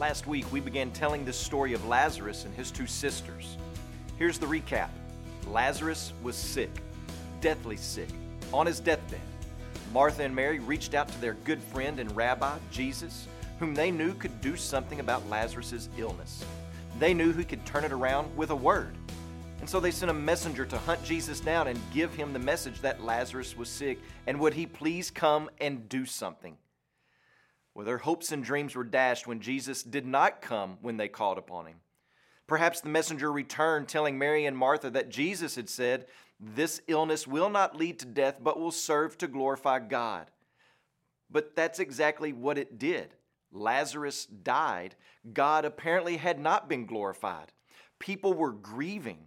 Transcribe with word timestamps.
Last 0.00 0.26
week, 0.26 0.50
we 0.50 0.60
began 0.60 0.90
telling 0.92 1.26
the 1.26 1.32
story 1.34 1.74
of 1.74 1.86
Lazarus 1.86 2.46
and 2.46 2.54
his 2.54 2.70
two 2.70 2.86
sisters. 2.86 3.58
Here's 4.16 4.38
the 4.38 4.46
recap 4.46 4.88
Lazarus 5.46 6.14
was 6.22 6.36
sick, 6.36 6.70
deathly 7.42 7.76
sick, 7.76 8.08
on 8.50 8.64
his 8.64 8.80
deathbed. 8.80 9.20
Martha 9.92 10.22
and 10.22 10.34
Mary 10.34 10.58
reached 10.58 10.94
out 10.94 11.08
to 11.08 11.20
their 11.20 11.34
good 11.44 11.62
friend 11.62 12.00
and 12.00 12.16
rabbi, 12.16 12.56
Jesus, 12.70 13.28
whom 13.58 13.74
they 13.74 13.90
knew 13.90 14.14
could 14.14 14.40
do 14.40 14.56
something 14.56 15.00
about 15.00 15.28
Lazarus' 15.28 15.90
illness. 15.98 16.46
They 16.98 17.12
knew 17.12 17.34
he 17.34 17.44
could 17.44 17.66
turn 17.66 17.84
it 17.84 17.92
around 17.92 18.34
with 18.38 18.48
a 18.48 18.56
word. 18.56 18.96
And 19.60 19.68
so 19.68 19.80
they 19.80 19.90
sent 19.90 20.10
a 20.10 20.14
messenger 20.14 20.64
to 20.64 20.78
hunt 20.78 21.04
Jesus 21.04 21.40
down 21.40 21.68
and 21.68 21.78
give 21.92 22.14
him 22.14 22.32
the 22.32 22.38
message 22.38 22.80
that 22.80 23.04
Lazarus 23.04 23.54
was 23.54 23.68
sick 23.68 23.98
and 24.26 24.40
would 24.40 24.54
he 24.54 24.64
please 24.64 25.10
come 25.10 25.50
and 25.60 25.90
do 25.90 26.06
something. 26.06 26.56
Well, 27.74 27.86
their 27.86 27.98
hopes 27.98 28.32
and 28.32 28.42
dreams 28.42 28.74
were 28.74 28.84
dashed 28.84 29.26
when 29.26 29.40
Jesus 29.40 29.82
did 29.82 30.06
not 30.06 30.42
come 30.42 30.78
when 30.82 30.96
they 30.96 31.08
called 31.08 31.38
upon 31.38 31.66
him. 31.66 31.76
Perhaps 32.46 32.80
the 32.80 32.88
messenger 32.88 33.30
returned 33.30 33.88
telling 33.88 34.18
Mary 34.18 34.44
and 34.44 34.56
Martha 34.56 34.90
that 34.90 35.08
Jesus 35.08 35.54
had 35.54 35.68
said, 35.68 36.06
This 36.40 36.82
illness 36.88 37.26
will 37.26 37.48
not 37.48 37.76
lead 37.76 38.00
to 38.00 38.06
death, 38.06 38.38
but 38.42 38.58
will 38.58 38.72
serve 38.72 39.16
to 39.18 39.28
glorify 39.28 39.78
God. 39.78 40.30
But 41.30 41.54
that's 41.54 41.78
exactly 41.78 42.32
what 42.32 42.58
it 42.58 42.76
did. 42.78 43.14
Lazarus 43.52 44.26
died. 44.26 44.96
God 45.32 45.64
apparently 45.64 46.16
had 46.16 46.40
not 46.40 46.68
been 46.68 46.86
glorified. 46.86 47.52
People 48.00 48.34
were 48.34 48.52
grieving. 48.52 49.26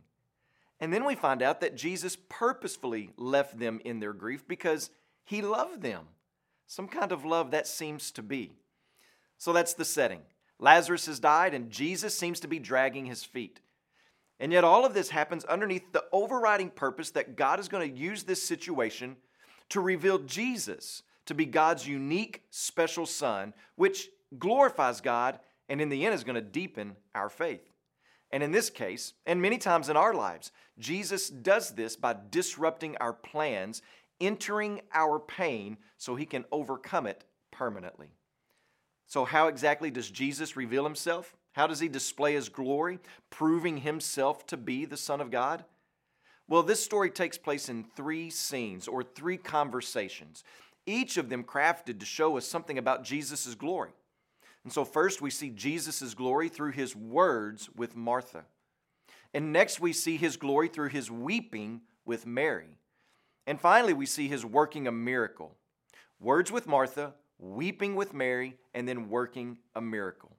And 0.79 0.91
then 0.91 1.05
we 1.05 1.15
find 1.15 1.41
out 1.41 1.61
that 1.61 1.75
Jesus 1.77 2.17
purposefully 2.27 3.11
left 3.15 3.57
them 3.57 3.79
in 3.85 4.01
their 4.01 4.11
grief 4.11 4.45
because 4.45 4.89
he 5.23 5.41
loved 5.41 5.81
them. 5.81 6.07
Some 6.73 6.87
kind 6.87 7.11
of 7.11 7.23
love 7.23 7.51
that 7.51 7.67
seems 7.67 8.09
to 8.13 8.23
be. 8.23 8.55
So 9.37 9.53
that's 9.53 9.75
the 9.75 9.85
setting. 9.85 10.21
Lazarus 10.57 11.05
has 11.05 11.19
died, 11.19 11.53
and 11.53 11.69
Jesus 11.69 12.17
seems 12.17 12.39
to 12.39 12.47
be 12.47 12.57
dragging 12.57 13.05
his 13.05 13.23
feet. 13.23 13.59
And 14.39 14.51
yet, 14.51 14.63
all 14.63 14.83
of 14.83 14.95
this 14.95 15.11
happens 15.11 15.45
underneath 15.45 15.91
the 15.91 16.05
overriding 16.11 16.71
purpose 16.71 17.11
that 17.11 17.35
God 17.35 17.59
is 17.59 17.67
going 17.67 17.87
to 17.87 17.95
use 17.95 18.23
this 18.23 18.41
situation 18.41 19.17
to 19.69 19.81
reveal 19.81 20.17
Jesus 20.17 21.03
to 21.27 21.35
be 21.35 21.45
God's 21.45 21.87
unique, 21.87 22.41
special 22.49 23.05
Son, 23.05 23.53
which 23.75 24.09
glorifies 24.39 24.99
God 24.99 25.37
and 25.69 25.79
in 25.79 25.89
the 25.89 26.03
end 26.07 26.15
is 26.15 26.23
going 26.23 26.33
to 26.33 26.41
deepen 26.41 26.95
our 27.13 27.29
faith. 27.29 27.69
And 28.31 28.41
in 28.41 28.51
this 28.51 28.71
case, 28.71 29.13
and 29.27 29.39
many 29.39 29.59
times 29.59 29.89
in 29.89 29.95
our 29.95 30.15
lives, 30.15 30.51
Jesus 30.79 31.29
does 31.29 31.69
this 31.69 31.95
by 31.95 32.15
disrupting 32.31 32.97
our 32.97 33.13
plans, 33.13 33.83
entering 34.19 34.81
our 34.93 35.19
pain 35.19 35.77
so 35.97 36.15
he 36.15 36.25
can 36.25 36.45
overcome 36.51 37.07
it 37.07 37.23
permanently. 37.51 38.09
So, 39.05 39.25
how 39.25 39.47
exactly 39.47 39.91
does 39.91 40.09
Jesus 40.09 40.55
reveal 40.55 40.83
himself? 40.83 41.35
How 41.53 41.67
does 41.67 41.79
he 41.79 41.87
display 41.87 42.33
his 42.33 42.49
glory, 42.49 42.99
proving 43.29 43.77
himself 43.77 44.47
to 44.47 44.57
be 44.57 44.85
the 44.85 44.97
Son 44.97 45.21
of 45.21 45.29
God? 45.29 45.65
Well, 46.47 46.63
this 46.63 46.83
story 46.83 47.09
takes 47.09 47.37
place 47.37 47.69
in 47.69 47.83
three 47.95 48.29
scenes 48.29 48.87
or 48.87 49.03
three 49.03 49.37
conversations, 49.37 50.43
each 50.85 51.17
of 51.17 51.29
them 51.29 51.43
crafted 51.43 51.99
to 51.99 52.05
show 52.05 52.37
us 52.37 52.45
something 52.45 52.77
about 52.77 53.03
Jesus' 53.03 53.55
glory. 53.55 53.91
And 54.63 54.71
so, 54.71 54.85
first, 54.85 55.21
we 55.21 55.29
see 55.29 55.49
Jesus' 55.49 56.13
glory 56.13 56.49
through 56.49 56.71
his 56.71 56.95
words 56.95 57.69
with 57.75 57.95
Martha. 57.95 58.45
And 59.33 59.51
next, 59.51 59.79
we 59.79 59.93
see 59.93 60.17
his 60.17 60.37
glory 60.37 60.67
through 60.67 60.89
his 60.89 61.09
weeping 61.09 61.81
with 62.05 62.25
Mary. 62.25 62.77
And 63.45 63.59
finally, 63.59 63.93
we 63.93 64.05
see 64.05 64.27
his 64.27 64.45
working 64.45 64.87
a 64.87 64.91
miracle. 64.91 65.55
Words 66.19 66.51
with 66.51 66.67
Martha, 66.67 67.13
weeping 67.39 67.95
with 67.95 68.13
Mary, 68.13 68.55
and 68.73 68.87
then 68.87 69.09
working 69.09 69.57
a 69.75 69.81
miracle. 69.81 70.37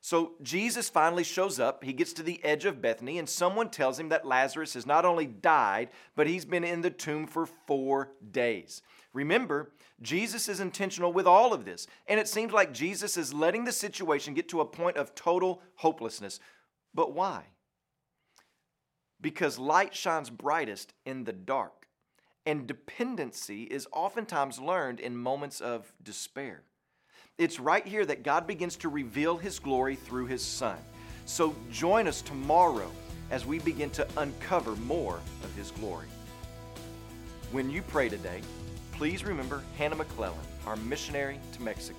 So 0.00 0.34
Jesus 0.40 0.88
finally 0.88 1.24
shows 1.24 1.58
up. 1.58 1.82
He 1.82 1.92
gets 1.92 2.12
to 2.12 2.22
the 2.22 2.42
edge 2.44 2.64
of 2.64 2.80
Bethany, 2.80 3.18
and 3.18 3.28
someone 3.28 3.70
tells 3.70 3.98
him 3.98 4.10
that 4.10 4.24
Lazarus 4.24 4.74
has 4.74 4.86
not 4.86 5.04
only 5.04 5.26
died, 5.26 5.88
but 6.14 6.28
he's 6.28 6.44
been 6.44 6.62
in 6.62 6.80
the 6.80 6.90
tomb 6.90 7.26
for 7.26 7.44
four 7.44 8.12
days. 8.30 8.82
Remember, 9.12 9.72
Jesus 10.00 10.48
is 10.48 10.60
intentional 10.60 11.12
with 11.12 11.26
all 11.26 11.52
of 11.52 11.64
this, 11.64 11.88
and 12.06 12.20
it 12.20 12.28
seems 12.28 12.52
like 12.52 12.72
Jesus 12.72 13.16
is 13.16 13.34
letting 13.34 13.64
the 13.64 13.72
situation 13.72 14.34
get 14.34 14.48
to 14.50 14.60
a 14.60 14.64
point 14.64 14.96
of 14.96 15.14
total 15.16 15.60
hopelessness. 15.74 16.38
But 16.94 17.12
why? 17.12 17.46
Because 19.20 19.58
light 19.58 19.92
shines 19.92 20.30
brightest 20.30 20.92
in 21.04 21.24
the 21.24 21.32
dark. 21.32 21.85
And 22.46 22.68
dependency 22.68 23.64
is 23.64 23.88
oftentimes 23.92 24.60
learned 24.60 25.00
in 25.00 25.16
moments 25.16 25.60
of 25.60 25.92
despair. 26.04 26.62
It's 27.38 27.58
right 27.58 27.84
here 27.84 28.06
that 28.06 28.22
God 28.22 28.46
begins 28.46 28.76
to 28.76 28.88
reveal 28.88 29.36
His 29.36 29.58
glory 29.58 29.96
through 29.96 30.26
His 30.26 30.42
Son. 30.42 30.78
So 31.26 31.56
join 31.72 32.06
us 32.06 32.22
tomorrow 32.22 32.90
as 33.32 33.44
we 33.44 33.58
begin 33.58 33.90
to 33.90 34.06
uncover 34.16 34.76
more 34.76 35.16
of 35.42 35.54
His 35.56 35.72
glory. 35.72 36.06
When 37.50 37.68
you 37.68 37.82
pray 37.82 38.08
today, 38.08 38.42
please 38.92 39.24
remember 39.24 39.62
Hannah 39.76 39.96
McClellan, 39.96 40.38
our 40.66 40.76
missionary 40.76 41.40
to 41.54 41.62
Mexico. 41.62 41.98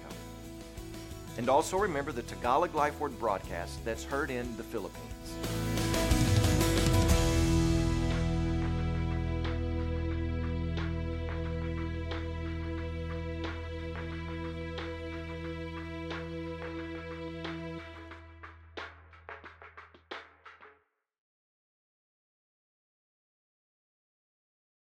And 1.37 1.49
also 1.49 1.77
remember 1.77 2.13
the 2.13 2.23
Tagalog 2.23 2.73
Life 2.73 2.99
Word 3.01 3.19
broadcast 3.19 3.83
that's 3.83 4.05
heard 4.05 4.31
in 4.31 4.55
the 4.55 4.63
Philippines. 4.63 5.76